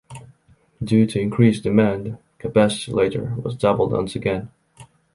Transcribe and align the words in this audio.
Due 0.83 1.05
to 1.05 1.19
increased 1.21 1.61
demand 1.61 2.17
capacity 2.39 2.91
later 2.91 3.35
was 3.43 3.53
doubled 3.55 3.91
once 3.91 4.15
again. 4.15 4.49